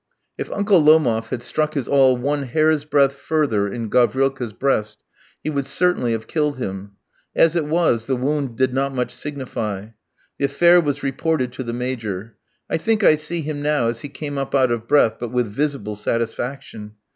If 0.35 0.51
Uncle 0.51 0.81
Lomof 0.81 1.29
had 1.29 1.43
struck 1.43 1.75
his 1.75 1.87
awl 1.87 2.17
one 2.17 2.41
hair's 2.41 2.85
breadth 2.85 3.15
further 3.15 3.71
in 3.71 3.87
Gavrilka's 3.87 4.51
breast 4.51 5.03
he 5.43 5.51
would 5.51 5.67
certainly 5.67 6.13
have 6.13 6.25
killed 6.25 6.57
him; 6.57 6.93
as 7.35 7.55
it 7.55 7.65
was, 7.65 8.07
the 8.07 8.15
wound 8.15 8.55
did 8.57 8.73
not 8.73 8.95
much 8.95 9.13
signify. 9.13 9.89
The 10.39 10.45
affair 10.45 10.81
was 10.81 11.03
reported 11.03 11.53
to 11.53 11.63
the 11.63 11.71
Major. 11.73 12.35
I 12.67 12.77
think 12.77 13.03
I 13.03 13.13
see 13.15 13.41
him 13.43 13.61
now 13.61 13.89
as 13.89 14.01
he 14.01 14.09
came 14.09 14.39
up 14.39 14.55
out 14.55 14.71
of 14.71 14.87
breath, 14.87 15.17
but 15.19 15.29
with 15.29 15.45
visible 15.45 15.95
satisfaction. 15.95 16.93